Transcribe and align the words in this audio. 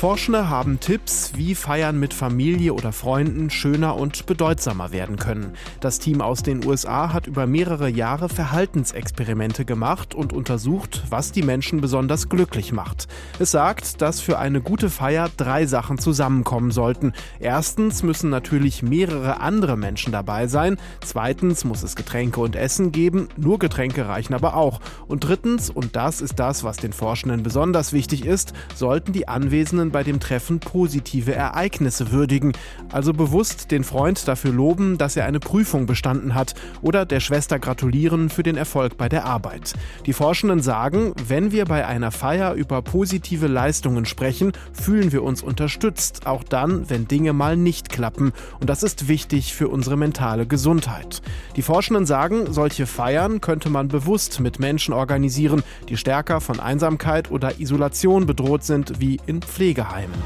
Forschende 0.00 0.48
haben 0.48 0.80
Tipps, 0.80 1.32
wie 1.36 1.54
Feiern 1.54 2.00
mit 2.00 2.14
Familie 2.14 2.72
oder 2.72 2.90
Freunden 2.90 3.50
schöner 3.50 3.96
und 3.96 4.24
bedeutsamer 4.24 4.92
werden 4.92 5.18
können. 5.18 5.52
Das 5.80 5.98
Team 5.98 6.22
aus 6.22 6.42
den 6.42 6.64
USA 6.64 7.12
hat 7.12 7.26
über 7.26 7.46
mehrere 7.46 7.90
Jahre 7.90 8.30
Verhaltensexperimente 8.30 9.66
gemacht 9.66 10.14
und 10.14 10.32
untersucht, 10.32 11.02
was 11.10 11.32
die 11.32 11.42
Menschen 11.42 11.82
besonders 11.82 12.30
glücklich 12.30 12.72
macht. 12.72 13.08
Es 13.38 13.50
sagt, 13.50 14.00
dass 14.00 14.22
für 14.22 14.38
eine 14.38 14.62
gute 14.62 14.88
Feier 14.88 15.28
drei 15.36 15.66
Sachen 15.66 15.98
zusammenkommen 15.98 16.70
sollten. 16.70 17.12
Erstens 17.38 18.02
müssen 18.02 18.30
natürlich 18.30 18.82
mehrere 18.82 19.40
andere 19.40 19.76
Menschen 19.76 20.12
dabei 20.14 20.46
sein. 20.46 20.78
Zweitens 21.04 21.66
muss 21.66 21.82
es 21.82 21.94
Getränke 21.94 22.40
und 22.40 22.56
Essen 22.56 22.90
geben. 22.90 23.28
Nur 23.36 23.58
Getränke 23.58 24.08
reichen 24.08 24.32
aber 24.32 24.56
auch. 24.56 24.80
Und 25.08 25.24
drittens, 25.28 25.68
und 25.68 25.94
das 25.94 26.22
ist 26.22 26.38
das, 26.38 26.64
was 26.64 26.78
den 26.78 26.94
Forschenden 26.94 27.42
besonders 27.42 27.92
wichtig 27.92 28.24
ist, 28.24 28.54
sollten 28.74 29.12
die 29.12 29.28
Anwesenden 29.28 29.89
bei 29.90 30.02
dem 30.02 30.20
Treffen 30.20 30.60
positive 30.60 31.34
Ereignisse 31.34 32.12
würdigen, 32.12 32.52
also 32.90 33.12
bewusst 33.12 33.70
den 33.70 33.84
Freund 33.84 34.26
dafür 34.26 34.52
loben, 34.52 34.98
dass 34.98 35.16
er 35.16 35.26
eine 35.26 35.40
Prüfung 35.40 35.86
bestanden 35.86 36.34
hat 36.34 36.54
oder 36.82 37.04
der 37.04 37.20
Schwester 37.20 37.58
gratulieren 37.58 38.30
für 38.30 38.42
den 38.42 38.56
Erfolg 38.56 38.96
bei 38.96 39.08
der 39.08 39.24
Arbeit. 39.24 39.74
Die 40.06 40.12
Forschenden 40.12 40.60
sagen, 40.60 41.12
wenn 41.26 41.52
wir 41.52 41.64
bei 41.64 41.86
einer 41.86 42.10
Feier 42.10 42.54
über 42.54 42.82
positive 42.82 43.46
Leistungen 43.46 44.04
sprechen, 44.04 44.52
fühlen 44.72 45.12
wir 45.12 45.22
uns 45.22 45.42
unterstützt, 45.42 46.26
auch 46.26 46.42
dann, 46.42 46.88
wenn 46.88 47.08
Dinge 47.08 47.32
mal 47.32 47.56
nicht 47.56 47.88
klappen. 47.90 48.32
Und 48.60 48.70
das 48.70 48.82
ist 48.82 49.08
wichtig 49.08 49.54
für 49.54 49.68
unsere 49.68 49.96
mentale 49.96 50.46
Gesundheit. 50.46 51.22
Die 51.56 51.62
Forschenden 51.62 52.06
sagen, 52.06 52.52
solche 52.52 52.86
Feiern 52.86 53.40
könnte 53.40 53.70
man 53.70 53.88
bewusst 53.88 54.40
mit 54.40 54.58
Menschen 54.58 54.94
organisieren, 54.94 55.62
die 55.88 55.96
stärker 55.96 56.40
von 56.40 56.60
Einsamkeit 56.60 57.30
oder 57.30 57.60
Isolation 57.60 58.26
bedroht 58.26 58.64
sind, 58.64 59.00
wie 59.00 59.20
in 59.26 59.42
Pflege. 59.42 59.79
Pflegeheimen. 59.80 60.20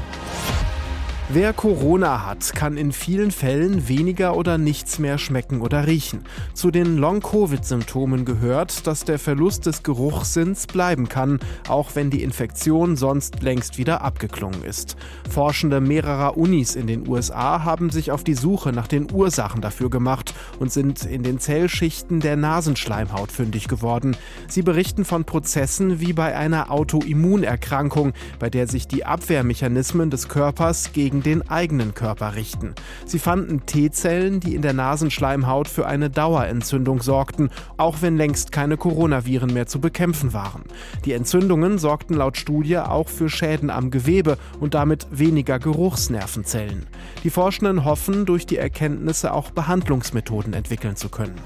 Wer 1.27 1.53
Corona 1.53 2.23
hat, 2.23 2.53
kann 2.53 2.77
in 2.77 2.91
vielen 2.91 3.31
Fällen 3.31 3.87
weniger 3.87 4.37
oder 4.37 4.59
nichts 4.59 4.99
mehr 4.99 5.17
schmecken 5.17 5.61
oder 5.61 5.87
riechen. 5.87 6.23
Zu 6.53 6.69
den 6.69 6.97
Long-Covid-Symptomen 6.97 8.25
gehört, 8.25 8.85
dass 8.85 9.05
der 9.05 9.17
Verlust 9.17 9.65
des 9.65 9.81
Geruchssinns 9.81 10.67
bleiben 10.67 11.09
kann, 11.09 11.39
auch 11.67 11.95
wenn 11.95 12.11
die 12.11 12.21
Infektion 12.21 12.95
sonst 12.95 13.41
längst 13.41 13.79
wieder 13.79 14.03
abgeklungen 14.03 14.63
ist. 14.63 14.97
Forschende 15.27 15.81
mehrerer 15.81 16.37
Unis 16.37 16.75
in 16.75 16.85
den 16.85 17.07
USA 17.07 17.63
haben 17.63 17.89
sich 17.89 18.11
auf 18.11 18.23
die 18.23 18.35
Suche 18.35 18.71
nach 18.71 18.87
den 18.87 19.11
Ursachen 19.11 19.61
dafür 19.61 19.89
gemacht 19.89 20.24
und 20.59 20.71
sind 20.71 21.05
in 21.05 21.23
den 21.23 21.39
Zellschichten 21.39 22.19
der 22.19 22.35
Nasenschleimhaut 22.35 23.31
fündig 23.31 23.67
geworden. 23.67 24.15
Sie 24.47 24.61
berichten 24.61 25.05
von 25.05 25.25
Prozessen 25.25 25.99
wie 25.99 26.13
bei 26.13 26.35
einer 26.35 26.71
Autoimmunerkrankung, 26.71 28.13
bei 28.39 28.49
der 28.49 28.67
sich 28.67 28.87
die 28.87 29.05
Abwehrmechanismen 29.05 30.09
des 30.09 30.27
Körpers 30.27 30.93
gegen 30.93 31.23
den 31.23 31.49
eigenen 31.49 31.93
Körper 31.93 32.35
richten. 32.35 32.75
Sie 33.05 33.19
fanden 33.19 33.65
T-Zellen, 33.65 34.39
die 34.39 34.55
in 34.55 34.61
der 34.61 34.73
Nasenschleimhaut 34.73 35.67
für 35.67 35.87
eine 35.87 36.09
Dauerentzündung 36.09 37.01
sorgten, 37.01 37.49
auch 37.77 38.01
wenn 38.01 38.17
längst 38.17 38.51
keine 38.51 38.77
Coronaviren 38.77 39.53
mehr 39.53 39.67
zu 39.67 39.79
bekämpfen 39.79 40.33
waren. 40.33 40.63
Die 41.05 41.13
Entzündungen 41.13 41.77
sorgten 41.77 42.15
laut 42.15 42.37
Studie 42.37 42.77
auch 42.77 43.09
für 43.09 43.29
Schäden 43.29 43.69
am 43.69 43.91
Gewebe 43.91 44.37
und 44.59 44.73
damit 44.73 45.07
weniger 45.11 45.59
Geruchsnervenzellen. 45.59 46.85
Die 47.23 47.29
Forschenden 47.29 47.85
hoffen, 47.85 48.25
durch 48.25 48.45
die 48.45 48.57
Erkenntnisse 48.57 49.33
auch 49.33 49.51
Behandlungsmethoden 49.51 50.34
entwickeln 50.53 50.95
zu 50.95 51.09
können. 51.09 51.39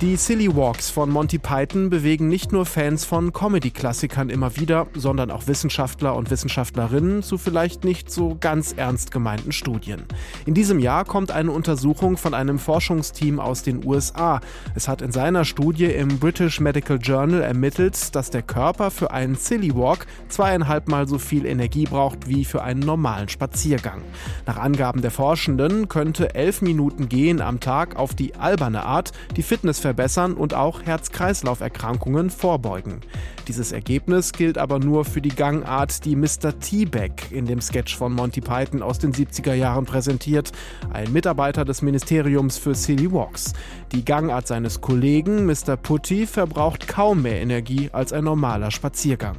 Die 0.00 0.16
Silly 0.16 0.56
Walks 0.56 0.88
von 0.88 1.10
Monty 1.10 1.36
Python 1.36 1.90
bewegen 1.90 2.28
nicht 2.28 2.52
nur 2.52 2.64
Fans 2.64 3.04
von 3.04 3.34
Comedy-Klassikern 3.34 4.30
immer 4.30 4.56
wieder, 4.56 4.86
sondern 4.94 5.30
auch 5.30 5.46
Wissenschaftler 5.46 6.16
und 6.16 6.30
Wissenschaftlerinnen 6.30 7.22
zu 7.22 7.36
vielleicht 7.36 7.84
nicht 7.84 8.10
so 8.10 8.34
ganz 8.40 8.72
ernst 8.72 9.10
gemeinten 9.10 9.52
Studien. 9.52 10.04
In 10.46 10.54
diesem 10.54 10.78
Jahr 10.78 11.04
kommt 11.04 11.30
eine 11.30 11.52
Untersuchung 11.52 12.16
von 12.16 12.32
einem 12.32 12.58
Forschungsteam 12.58 13.40
aus 13.40 13.62
den 13.62 13.84
USA. 13.84 14.40
Es 14.74 14.88
hat 14.88 15.02
in 15.02 15.12
seiner 15.12 15.44
Studie 15.44 15.84
im 15.84 16.18
British 16.18 16.60
Medical 16.60 16.96
Journal 16.96 17.42
ermittelt, 17.42 18.16
dass 18.16 18.30
der 18.30 18.42
Körper 18.42 18.90
für 18.90 19.10
einen 19.10 19.34
Silly 19.34 19.74
Walk 19.76 20.06
zweieinhalb 20.30 20.88
Mal 20.88 21.08
so 21.08 21.18
viel 21.18 21.44
Energie 21.44 21.84
braucht 21.84 22.26
wie 22.26 22.46
für 22.46 22.62
einen 22.62 22.80
normalen 22.80 23.28
Spaziergang. 23.28 24.00
Nach 24.46 24.56
Angaben 24.56 25.02
der 25.02 25.10
Forschenden 25.10 25.90
könnte 25.90 26.34
elf 26.34 26.62
Minuten 26.62 27.10
Gehen 27.10 27.42
am 27.42 27.60
Tag 27.60 27.96
auf 27.96 28.14
die 28.14 28.36
alberne 28.36 28.86
Art 28.86 29.12
die 29.36 29.42
Fitness 29.42 29.89
verbessern 29.90 30.34
und 30.34 30.54
auch 30.54 30.82
Herz-Kreislauf-Erkrankungen 30.82 32.30
vorbeugen. 32.30 33.00
Dieses 33.48 33.72
Ergebnis 33.72 34.30
gilt 34.30 34.56
aber 34.56 34.78
nur 34.78 35.04
für 35.04 35.20
die 35.20 35.34
Gangart, 35.34 36.04
die 36.04 36.14
Mr. 36.14 36.56
T-Bag 36.60 37.32
in 37.32 37.46
dem 37.46 37.60
Sketch 37.60 37.96
von 37.96 38.12
Monty 38.12 38.40
Python 38.40 38.84
aus 38.84 39.00
den 39.00 39.12
70er 39.12 39.54
Jahren 39.54 39.86
präsentiert, 39.86 40.52
ein 40.92 41.12
Mitarbeiter 41.12 41.64
des 41.64 41.82
Ministeriums 41.82 42.56
für 42.56 42.76
Silly 42.76 43.10
Walks. 43.10 43.52
Die 43.90 44.04
Gangart 44.04 44.46
seines 44.46 44.80
Kollegen, 44.80 45.44
Mr. 45.44 45.76
Putty, 45.76 46.24
verbraucht 46.28 46.86
kaum 46.86 47.22
mehr 47.22 47.40
Energie 47.40 47.90
als 47.92 48.12
ein 48.12 48.22
normaler 48.22 48.70
Spaziergang. 48.70 49.38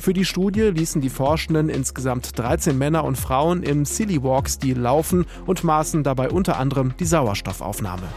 Für 0.00 0.12
die 0.12 0.24
Studie 0.24 0.62
ließen 0.62 1.00
die 1.00 1.10
Forschenden 1.10 1.68
insgesamt 1.68 2.36
13 2.36 2.76
Männer 2.76 3.04
und 3.04 3.16
Frauen 3.16 3.62
im 3.62 3.84
Silly 3.84 4.20
Walk-Stil 4.20 4.80
laufen 4.80 5.26
und 5.46 5.62
maßen 5.62 6.02
dabei 6.02 6.28
unter 6.28 6.58
anderem 6.58 6.92
die 6.98 7.06
Sauerstoffaufnahme. 7.06 8.08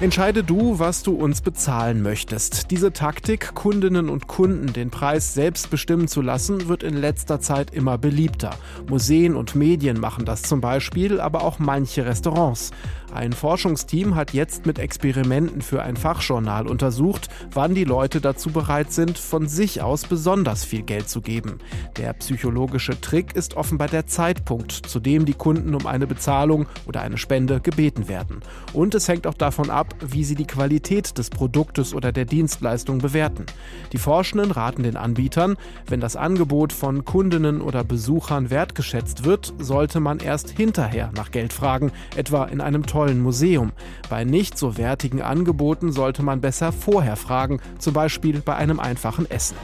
Entscheide 0.00 0.44
du, 0.44 0.78
was 0.78 1.02
du 1.02 1.12
uns 1.14 1.40
bezahlen 1.40 2.02
möchtest. 2.02 2.70
Diese 2.70 2.92
Taktik, 2.92 3.56
Kundinnen 3.56 4.08
und 4.08 4.28
Kunden 4.28 4.72
den 4.72 4.90
Preis 4.90 5.34
selbst 5.34 5.70
bestimmen 5.70 6.06
zu 6.06 6.22
lassen, 6.22 6.68
wird 6.68 6.84
in 6.84 6.96
letzter 6.96 7.40
Zeit 7.40 7.74
immer 7.74 7.98
beliebter. 7.98 8.50
Museen 8.88 9.34
und 9.34 9.56
Medien 9.56 9.98
machen 9.98 10.24
das 10.24 10.42
zum 10.42 10.60
Beispiel, 10.60 11.20
aber 11.20 11.42
auch 11.42 11.58
manche 11.58 12.06
Restaurants. 12.06 12.70
Ein 13.14 13.32
Forschungsteam 13.32 14.14
hat 14.14 14.34
jetzt 14.34 14.66
mit 14.66 14.78
Experimenten 14.78 15.62
für 15.62 15.82
ein 15.82 15.96
Fachjournal 15.96 16.66
untersucht, 16.66 17.28
wann 17.52 17.74
die 17.74 17.84
Leute 17.84 18.20
dazu 18.20 18.50
bereit 18.50 18.92
sind, 18.92 19.18
von 19.18 19.48
sich 19.48 19.80
aus 19.80 20.04
besonders 20.04 20.64
viel 20.64 20.82
Geld 20.82 21.08
zu 21.08 21.22
geben. 21.22 21.58
Der 21.96 22.12
psychologische 22.12 23.00
Trick 23.00 23.34
ist 23.34 23.56
offenbar 23.56 23.88
der 23.88 24.06
Zeitpunkt, 24.06 24.72
zu 24.72 25.00
dem 25.00 25.24
die 25.24 25.32
Kunden 25.34 25.74
um 25.74 25.86
eine 25.86 26.06
Bezahlung 26.06 26.66
oder 26.86 27.00
eine 27.00 27.16
Spende 27.16 27.60
gebeten 27.60 28.08
werden. 28.08 28.40
Und 28.74 28.94
es 28.94 29.08
hängt 29.08 29.26
auch 29.26 29.34
davon 29.34 29.70
ab, 29.70 29.94
wie 30.06 30.24
sie 30.24 30.34
die 30.34 30.46
Qualität 30.46 31.16
des 31.16 31.30
Produktes 31.30 31.94
oder 31.94 32.12
der 32.12 32.26
Dienstleistung 32.26 32.98
bewerten. 32.98 33.46
Die 33.92 33.98
Forschenden 33.98 34.50
raten 34.50 34.82
den 34.82 34.96
Anbietern, 34.96 35.56
wenn 35.86 36.00
das 36.00 36.16
Angebot 36.16 36.74
von 36.74 37.06
Kundinnen 37.06 37.62
oder 37.62 37.84
Besuchern 37.84 38.50
wertgeschätzt 38.50 39.24
wird, 39.24 39.54
sollte 39.58 39.98
man 40.00 40.18
erst 40.18 40.50
hinterher 40.50 41.10
nach 41.16 41.30
Geld 41.30 41.52
fragen, 41.54 41.90
etwa 42.14 42.44
in 42.44 42.60
einem 42.60 42.84
tollen 42.98 43.22
Museum. 43.22 43.70
Bei 44.10 44.24
nicht 44.24 44.58
so 44.58 44.76
wertigen 44.76 45.22
Angeboten 45.22 45.92
sollte 45.92 46.24
man 46.24 46.40
besser 46.40 46.72
vorher 46.72 47.14
fragen, 47.14 47.60
zum 47.78 47.94
Beispiel 47.94 48.40
bei 48.40 48.56
einem 48.56 48.80
einfachen 48.80 49.30
Essen. 49.30 49.56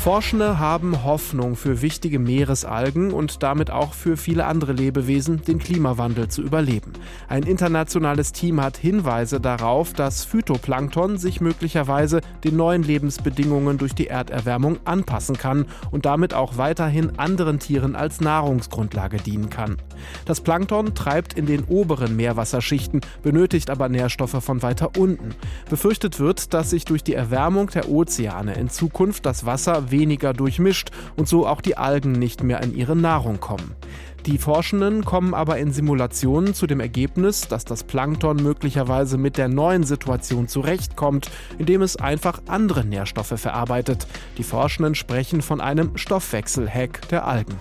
Forschende 0.00 0.58
haben 0.58 1.04
Hoffnung 1.04 1.56
für 1.56 1.82
wichtige 1.82 2.18
Meeresalgen 2.18 3.12
und 3.12 3.42
damit 3.42 3.70
auch 3.70 3.92
für 3.92 4.16
viele 4.16 4.46
andere 4.46 4.72
Lebewesen, 4.72 5.42
den 5.42 5.58
Klimawandel 5.58 6.28
zu 6.28 6.40
überleben. 6.40 6.94
Ein 7.28 7.42
internationales 7.42 8.32
Team 8.32 8.62
hat 8.62 8.78
Hinweise 8.78 9.42
darauf, 9.42 9.92
dass 9.92 10.24
Phytoplankton 10.24 11.18
sich 11.18 11.42
möglicherweise 11.42 12.22
den 12.44 12.56
neuen 12.56 12.82
Lebensbedingungen 12.82 13.76
durch 13.76 13.94
die 13.94 14.06
Erderwärmung 14.06 14.78
anpassen 14.86 15.36
kann 15.36 15.66
und 15.90 16.06
damit 16.06 16.32
auch 16.32 16.56
weiterhin 16.56 17.18
anderen 17.18 17.58
Tieren 17.58 17.94
als 17.94 18.22
Nahrungsgrundlage 18.22 19.18
dienen 19.18 19.50
kann. 19.50 19.76
Das 20.24 20.40
Plankton 20.40 20.94
treibt 20.94 21.34
in 21.34 21.44
den 21.44 21.64
oberen 21.64 22.16
Meerwasserschichten, 22.16 23.02
benötigt 23.22 23.68
aber 23.68 23.90
Nährstoffe 23.90 24.42
von 24.42 24.62
weiter 24.62 24.92
unten. 24.96 25.34
Befürchtet 25.68 26.18
wird, 26.18 26.54
dass 26.54 26.70
sich 26.70 26.86
durch 26.86 27.04
die 27.04 27.14
Erwärmung 27.14 27.68
der 27.68 27.90
Ozeane 27.90 28.54
in 28.54 28.70
Zukunft 28.70 29.26
das 29.26 29.44
Wasser 29.44 29.89
weniger 29.90 30.32
durchmischt 30.32 30.90
und 31.16 31.28
so 31.28 31.46
auch 31.46 31.60
die 31.60 31.76
Algen 31.76 32.12
nicht 32.12 32.42
mehr 32.42 32.62
an 32.62 32.74
ihre 32.74 32.96
Nahrung 32.96 33.40
kommen. 33.40 33.74
Die 34.26 34.36
Forschenden 34.36 35.04
kommen 35.04 35.32
aber 35.32 35.58
in 35.58 35.72
Simulationen 35.72 36.52
zu 36.52 36.66
dem 36.66 36.80
Ergebnis, 36.80 37.48
dass 37.48 37.64
das 37.64 37.84
Plankton 37.84 38.36
möglicherweise 38.36 39.16
mit 39.16 39.38
der 39.38 39.48
neuen 39.48 39.84
Situation 39.84 40.46
zurechtkommt, 40.46 41.30
indem 41.58 41.80
es 41.80 41.96
einfach 41.96 42.42
andere 42.46 42.84
Nährstoffe 42.84 43.40
verarbeitet. 43.40 44.06
Die 44.36 44.42
Forschenden 44.42 44.94
sprechen 44.94 45.40
von 45.40 45.60
einem 45.60 45.96
Stoffwechselhack 45.96 47.08
der 47.08 47.26
Algen. 47.26 47.56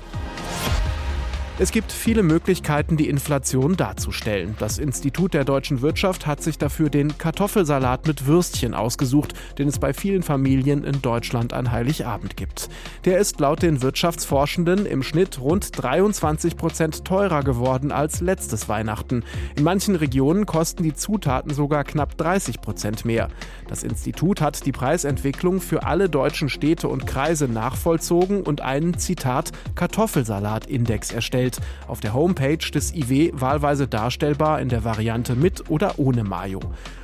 Es 1.62 1.74
gibt 1.74 1.92
viele 1.92 2.24
Möglichkeiten, 2.24 2.96
die 2.96 3.10
Inflation 3.10 3.76
darzustellen. 3.76 4.56
Das 4.60 4.78
Institut 4.78 5.34
der 5.34 5.44
deutschen 5.44 5.82
Wirtschaft 5.82 6.26
hat 6.26 6.42
sich 6.42 6.58
dafür 6.58 6.90
den 6.90 7.18
Kartoffelsalat 7.18 8.08
mit 8.08 8.26
Würstchen 8.28 8.74
ausgesucht, 8.74 9.34
den 9.58 9.68
es 9.68 9.78
bei 9.78 9.92
vielen 9.92 10.24
Familien 10.24 10.86
in 10.86 11.02
Deutschland 11.02 11.52
an 11.52 11.70
Heiligabend 11.70 12.38
gibt. 12.38 12.70
Der 13.04 13.18
ist 13.18 13.42
laut 13.42 13.62
den 13.62 13.82
Wirtschaftsforschenden 13.82 14.86
im 14.86 15.04
Schnitt 15.04 15.42
rund 15.42 15.72
23 15.84 16.56
Prozent 16.56 17.04
teurer 17.04 17.44
geworden 17.44 17.92
als 17.92 18.22
letztes 18.22 18.70
Weihnachten. 18.70 19.26
In 19.58 19.66
manchen 19.66 19.98
Regionen 19.98 20.46
kosten 20.46 20.84
die 20.84 20.94
Zutaten 20.94 21.54
sogar 21.54 21.84
knapp 21.84 22.18
30 22.18 22.62
Prozent 22.62 23.04
mehr. 23.04 23.28
Das 23.68 23.84
Institut 23.84 24.40
hat 24.40 24.66
die 24.66 24.72
Preisentwicklung 24.72 25.60
für 25.60 25.84
alle 25.84 26.10
deutschen 26.10 26.48
Städte 26.48 26.88
und 26.88 27.06
Kreise 27.06 27.50
nachvollzogen 27.50 28.44
und 28.44 28.62
einen 28.62 28.98
Zitat 28.98 29.52
Kartoffelsalat-Index 29.76 31.12
erstellt 31.12 31.49
erstellt. 31.50 31.60
Auf 31.88 32.00
der 32.00 32.14
Homepage 32.14 32.58
des 32.58 32.94
IW 32.94 33.32
wahlweise 33.34 33.88
darstellbar 33.88 34.62
in 34.62 34.70
der 34.70 34.84
Variante 34.84 35.36
mit 35.36 35.70
oder 35.70 35.98
ohne 35.98 36.24
Mayo. 36.24 36.60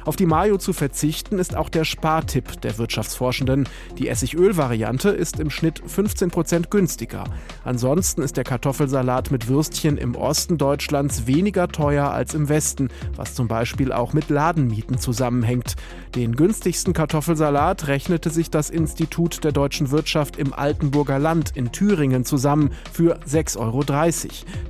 Auf 0.06 0.16
die 0.16 0.28
Mayo 0.28 0.58
zu 0.58 0.72
verzichten 0.72 1.40
ist 1.40 1.56
auch 1.56 1.70
der 1.70 1.84
Spartipp 1.84 2.62
der 2.62 2.78
Wirtschaftsforschenden. 2.78 3.68
Die 3.98 4.08
Essigöl-Variante 4.08 5.10
ist 5.10 5.40
im 5.40 5.50
Schnitt 5.50 5.82
15 5.84 6.30
Prozent 6.30 6.70
günstiger. 6.70 7.24
Ansonsten 7.64 8.22
ist 8.22 8.38
der 8.38 8.44
Kartoffelsalat 8.44 9.32
mit 9.32 9.48
Würstchen 9.48 9.98
im 9.98 10.16
Osten 10.16 10.60
Deutschlands 10.60 11.26
weniger 11.26 11.68
teuer 11.68 12.12
als 12.12 12.36
im 12.36 12.50
Westen, 12.50 12.90
was 13.16 13.34
zum 13.34 13.48
Beispiel 13.48 13.92
auch 13.92 14.14
mit 14.14 14.30
Ladenmieten 14.30 15.00
zusammenhängt. 15.00 15.76
Den 16.14 16.36
günstigsten 16.36 16.94
Kartoffelsalat 16.94 17.88
rechnete 17.88 18.30
sich 18.30 18.52
das 18.52 18.70
Institut 18.70 19.44
der 19.44 19.54
deutschen 19.54 19.90
Wirtschaft 19.90 20.38
im 20.38 20.54
Altenburger 20.54 21.18
Land 21.18 21.54
in 21.56 21.72
Thüringen 21.72 22.26
zusammen 22.26 22.70
für 22.94 23.18
6,30 23.28 23.58
Euro. 23.58 23.84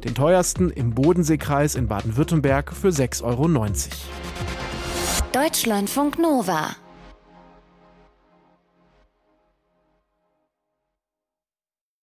Den 0.03 0.15
teuersten 0.15 0.69
im 0.69 0.93
Bodenseekreis 0.93 1.75
in 1.75 1.87
Baden-Württemberg 1.87 2.73
für 2.73 2.89
6,90 2.89 3.23
Euro. 3.23 3.47
Deutschlandfunk 5.31 6.19
Nova 6.19 6.75